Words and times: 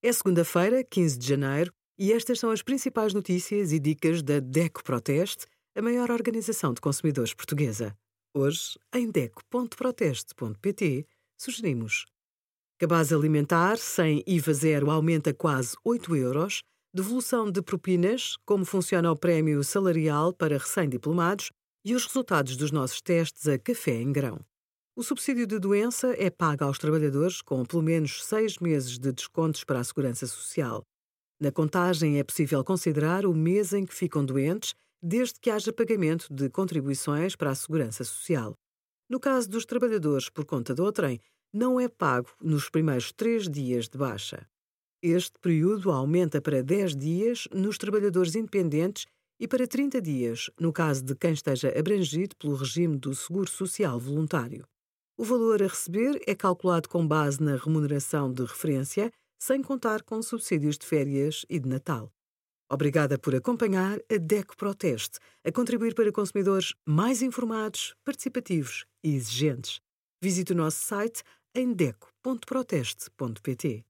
É 0.00 0.12
segunda-feira, 0.12 0.84
15 0.84 1.18
de 1.18 1.26
janeiro, 1.26 1.72
e 1.98 2.12
estas 2.12 2.38
são 2.38 2.52
as 2.52 2.62
principais 2.62 3.12
notícias 3.12 3.72
e 3.72 3.80
dicas 3.80 4.22
da 4.22 4.38
DECO 4.38 4.84
Proteste, 4.84 5.44
a 5.74 5.82
maior 5.82 6.08
organização 6.12 6.72
de 6.72 6.80
consumidores 6.80 7.34
portuguesa. 7.34 7.96
Hoje, 8.32 8.78
em 8.94 9.10
DECO.proteste.pt, 9.10 11.04
sugerimos 11.36 12.06
Cabaz 12.78 13.12
alimentar 13.12 13.76
sem 13.76 14.22
IVA 14.24 14.54
zero 14.54 14.88
aumenta 14.88 15.34
quase 15.34 15.74
8 15.84 16.14
euros, 16.14 16.62
devolução 16.94 17.50
de 17.50 17.60
propinas, 17.60 18.36
como 18.46 18.64
funciona 18.64 19.10
o 19.10 19.16
prémio 19.16 19.64
salarial 19.64 20.32
para 20.32 20.58
recém-diplomados 20.58 21.50
e 21.84 21.96
os 21.96 22.06
resultados 22.06 22.56
dos 22.56 22.70
nossos 22.70 23.00
testes 23.00 23.48
a 23.48 23.58
café 23.58 24.00
em 24.00 24.12
grão. 24.12 24.38
O 24.98 25.02
subsídio 25.04 25.46
de 25.46 25.60
doença 25.60 26.12
é 26.18 26.28
pago 26.28 26.64
aos 26.64 26.76
trabalhadores 26.76 27.40
com 27.40 27.64
pelo 27.64 27.84
menos 27.84 28.24
seis 28.24 28.58
meses 28.58 28.98
de 28.98 29.12
descontos 29.12 29.62
para 29.62 29.78
a 29.78 29.84
Segurança 29.84 30.26
Social. 30.26 30.82
Na 31.40 31.52
contagem 31.52 32.18
é 32.18 32.24
possível 32.24 32.64
considerar 32.64 33.24
o 33.24 33.32
mês 33.32 33.72
em 33.72 33.86
que 33.86 33.94
ficam 33.94 34.24
doentes, 34.24 34.74
desde 35.00 35.38
que 35.38 35.50
haja 35.50 35.72
pagamento 35.72 36.26
de 36.34 36.50
contribuições 36.50 37.36
para 37.36 37.50
a 37.50 37.54
Segurança 37.54 38.02
Social. 38.02 38.56
No 39.08 39.20
caso 39.20 39.48
dos 39.48 39.64
trabalhadores 39.64 40.28
por 40.28 40.44
conta 40.44 40.74
do 40.74 40.82
outrem, 40.82 41.20
não 41.52 41.78
é 41.78 41.86
pago 41.86 42.30
nos 42.42 42.68
primeiros 42.68 43.12
três 43.12 43.48
dias 43.48 43.88
de 43.88 43.96
baixa. 43.96 44.48
Este 45.00 45.38
período 45.40 45.92
aumenta 45.92 46.42
para 46.42 46.60
10 46.60 46.96
dias 46.96 47.46
nos 47.52 47.78
trabalhadores 47.78 48.34
independentes 48.34 49.06
e 49.38 49.46
para 49.46 49.64
30 49.64 50.02
dias 50.02 50.50
no 50.58 50.72
caso 50.72 51.04
de 51.04 51.14
quem 51.14 51.34
esteja 51.34 51.72
abrangido 51.78 52.34
pelo 52.34 52.56
regime 52.56 52.98
do 52.98 53.14
Seguro 53.14 53.48
Social 53.48 54.00
Voluntário. 54.00 54.66
O 55.20 55.24
valor 55.24 55.60
a 55.60 55.66
receber 55.66 56.22
é 56.28 56.34
calculado 56.36 56.88
com 56.88 57.04
base 57.04 57.42
na 57.42 57.56
remuneração 57.56 58.32
de 58.32 58.42
referência, 58.42 59.12
sem 59.36 59.60
contar 59.60 60.04
com 60.04 60.22
subsídios 60.22 60.78
de 60.78 60.86
férias 60.86 61.44
e 61.50 61.58
de 61.58 61.68
Natal. 61.68 62.12
Obrigada 62.70 63.18
por 63.18 63.34
acompanhar 63.34 63.98
a 64.08 64.16
DECO 64.16 64.56
Proteste, 64.56 65.18
a 65.44 65.50
contribuir 65.50 65.96
para 65.96 66.12
consumidores 66.12 66.72
mais 66.86 67.20
informados, 67.20 67.96
participativos 68.04 68.86
e 69.02 69.16
exigentes. 69.16 69.80
Visite 70.22 70.52
o 70.52 70.56
nosso 70.56 70.84
site 70.84 71.24
em 71.52 71.72
deco.proteste.pt. 71.72 73.87